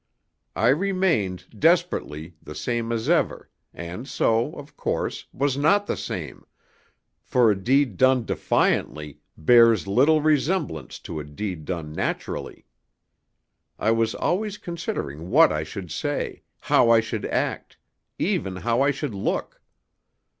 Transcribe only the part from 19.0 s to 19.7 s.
look.